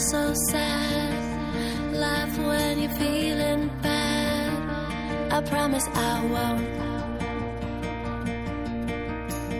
[0.00, 1.92] so sad.
[1.92, 5.32] Laugh when you're feeling bad.
[5.32, 6.80] I promise I won't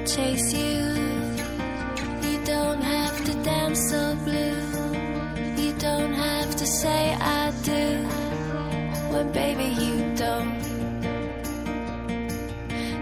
[0.08, 0.80] chase you.
[2.26, 4.56] You don't have to dance so blue.
[5.62, 7.86] You don't have to say I do.
[9.12, 10.60] When baby you don't.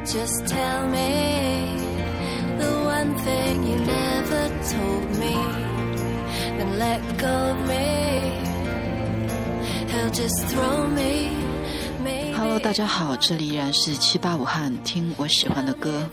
[0.05, 1.77] Just tell me
[2.59, 3.79] the one thing you.
[3.84, 4.18] Then
[6.78, 8.38] let go of me.
[9.91, 11.37] He'll just throw me.
[12.37, 16.09] Hello，大家好，这里依然是七八武汉，听我喜欢的歌。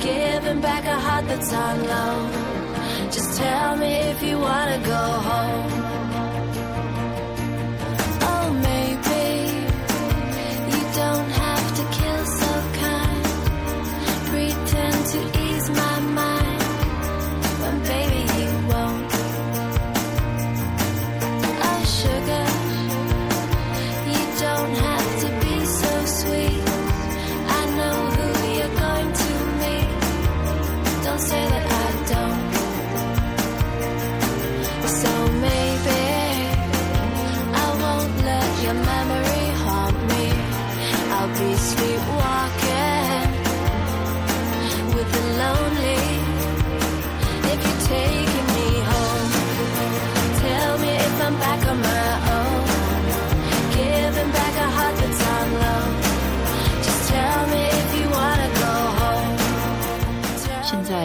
[0.00, 2.30] Giving back a heart that's on loan.
[3.10, 5.87] Just tell me if you wanna go home.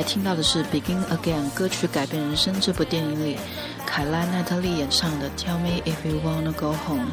[0.04, 3.38] 听到的是《Begin Again》歌曲改变人生这部电影里，
[3.86, 7.05] 凯拉奈特利演唱的《Tell Me If You Wanna Go Home》。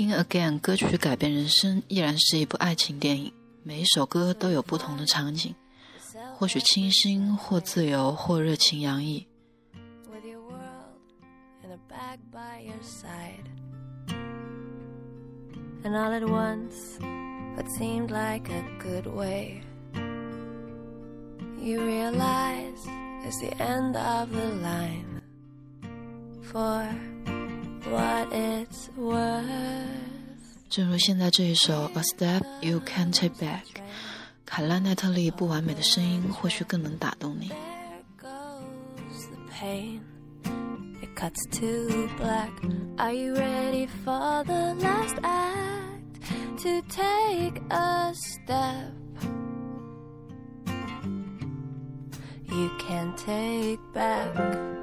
[0.00, 3.30] Begin Again 歌曲改变人生，依然是一部爱情电影。
[3.62, 5.54] 每一首歌都有不同的场景，
[6.38, 9.26] 或许清新，或自由，或热情洋溢。
[10.10, 10.96] with your world
[11.62, 13.44] in a bag by your side.
[15.84, 16.98] And all at once,
[17.54, 19.60] what seemed like a good way,
[21.60, 22.88] you realize
[23.26, 25.20] it's the end of the line.
[26.50, 26.88] For.
[30.68, 33.62] 正如现在这一首《A Step You Can't Take Back》，
[34.46, 37.50] 凯拉奈特利不完美的声音或许更能打动你。
[37.50, 40.00] There goes the pain.
[41.02, 42.50] It cuts to black.
[42.98, 45.90] Are you ready for the last act?
[46.62, 48.92] To take a step
[52.50, 54.79] you can take back.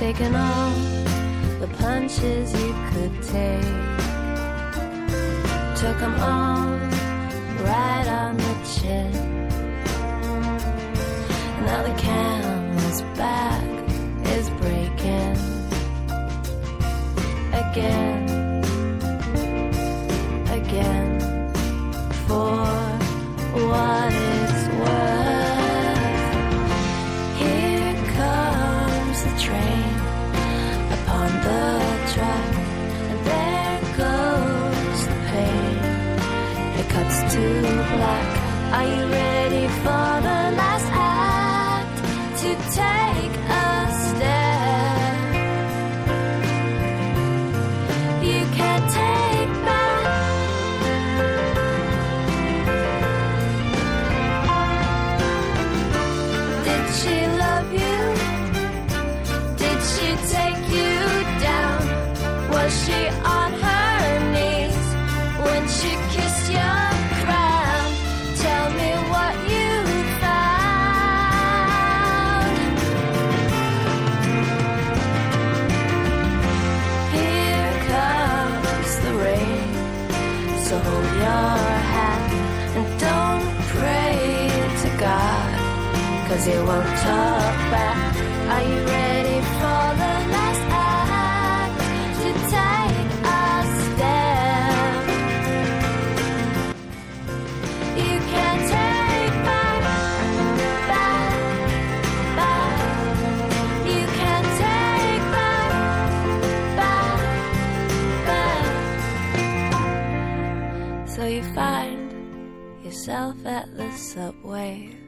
[0.00, 0.70] Taking all
[1.60, 3.60] the punches you could take.
[5.76, 6.70] Took them all
[7.68, 9.12] right on the chin.
[11.66, 13.62] Now the camel's back
[14.24, 15.36] is breaking
[17.52, 18.19] again
[38.72, 40.19] Are you ready for
[86.30, 88.14] cause he won't talk back.
[88.54, 91.74] Are you ready for the last act
[92.20, 93.46] to take a
[93.82, 95.02] step?
[97.98, 99.82] You can't take back,
[100.92, 101.32] back,
[102.38, 102.78] back.
[103.86, 105.72] You can't take back,
[106.78, 107.20] back,
[108.28, 108.68] back.
[111.08, 112.06] So you find
[112.84, 114.99] yourself at the subway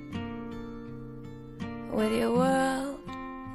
[1.93, 2.99] with your world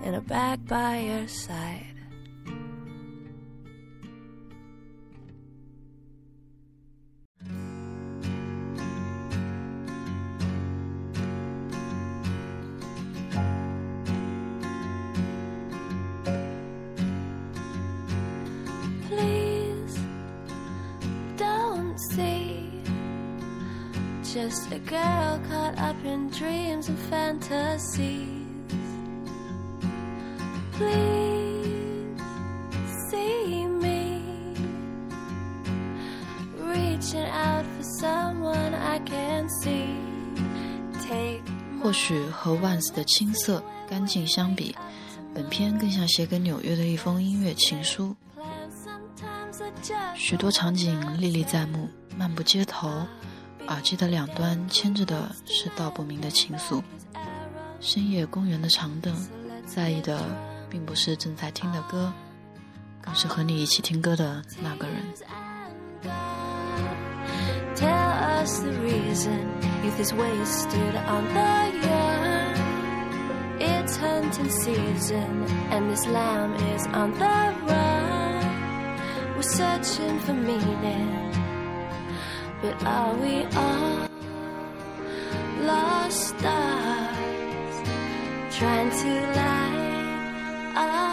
[0.03, 1.83] in a bag by your side.
[19.07, 19.99] Please
[21.37, 22.46] don't see
[24.33, 28.27] just a girl caught up in dreams and fantasies.
[30.73, 32.21] Please
[33.09, 34.21] see me
[36.59, 39.95] reaching out for someone I can see.
[41.07, 41.41] Take
[41.81, 44.75] 或许和 Once 的青涩、干净相比，
[45.33, 48.15] 本片更像写给纽约的一封音乐情书。
[50.15, 51.87] 许多场景历历在目，
[52.17, 52.89] 漫步街头，
[53.67, 56.81] 耳机的两端牵着的是道不明的情愫。
[57.79, 59.15] 深夜公园的长凳，
[59.65, 60.23] 在意的
[60.69, 62.11] 并不是正在听的歌，
[63.01, 64.95] 更是和你一起听歌的那个人。
[67.75, 69.45] Tell us the reason
[69.83, 72.55] youth is wasted on the young.
[73.59, 78.45] It's hunting season, and this lamb is on the run.
[79.35, 81.31] We're searching for meaning,
[82.61, 84.07] but are we all
[85.61, 87.75] lost stars
[88.51, 91.06] trying to light up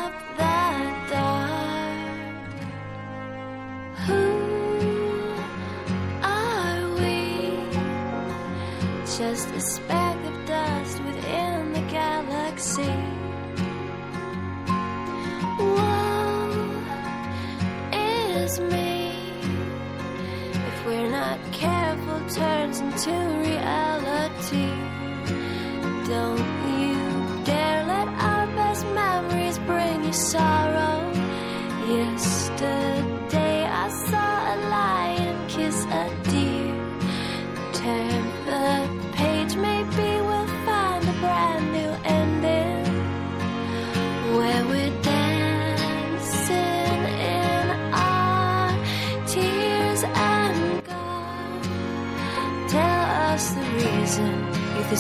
[26.15, 26.39] Don't
[26.79, 30.64] you dare let our best memories bring you sorrow.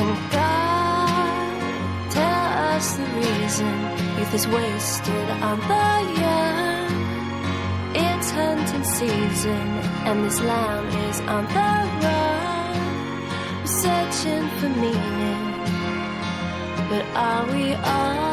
[0.00, 3.74] And God, tell us the reason
[4.18, 5.90] youth is wasted on the
[6.22, 6.90] young.
[8.06, 9.66] It's hunting season,
[10.06, 11.70] and this lamb is on the
[12.02, 13.66] run.
[13.66, 15.44] Searching for meaning,
[16.90, 18.27] but are we all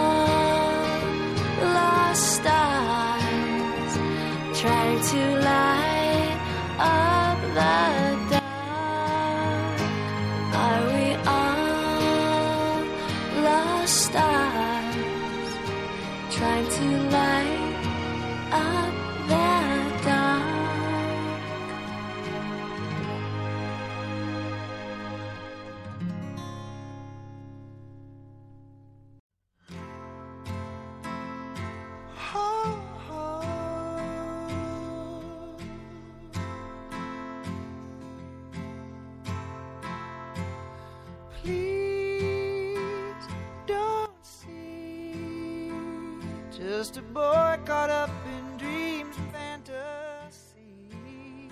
[46.86, 51.50] just a boy caught up in dreams fantasy.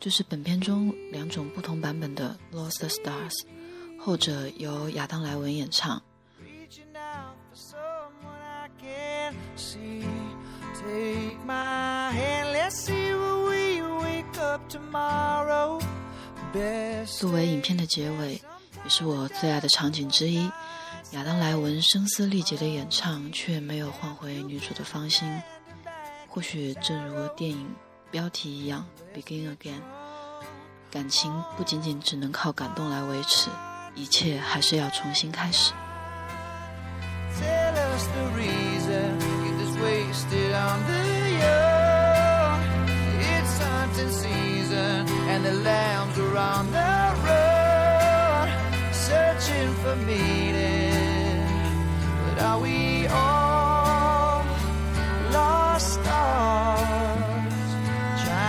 [0.00, 3.30] 这是本片中两种不同版本的《Lost Stars》，
[4.00, 6.02] 后者由亚当莱文演唱
[6.42, 10.02] ，Reaching out for someone I can see.
[10.74, 15.80] Take my hand, let's see where we wake up tomorrow.
[17.20, 18.40] 作为影片的结尾，
[18.82, 20.50] 也是我最爱的场景之一。
[21.12, 25.40] 亚当莱文声嘶力竭的演唱，却没有唤回女主的芳心。
[26.28, 27.74] 或许正如电影
[28.10, 28.84] 标题一样，
[29.16, 29.78] 《Begin Again》，
[30.90, 33.48] 感情不仅仅只能靠感动来维持，
[33.94, 35.72] 一切还是要重新开始。
[43.20, 48.48] it's hunting season and the lambs are on the run,
[48.92, 50.75] searching for meaning.
[52.62, 54.44] We all
[55.30, 56.00] lost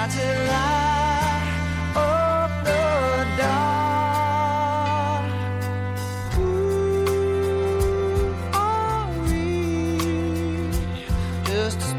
[0.10, 1.54] to light
[1.96, 5.26] up the dark.
[6.34, 6.52] Who
[8.54, 9.46] are we?
[11.44, 11.94] Just a